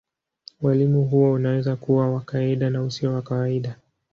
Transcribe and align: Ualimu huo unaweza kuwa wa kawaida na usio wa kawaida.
Ualimu 0.61 1.03
huo 1.03 1.31
unaweza 1.31 1.75
kuwa 1.75 2.09
wa 2.11 2.21
kawaida 2.21 2.69
na 2.69 2.83
usio 2.83 3.13
wa 3.13 3.21
kawaida. 3.21 3.79